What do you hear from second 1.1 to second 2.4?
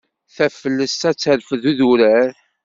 d-terfed idurar.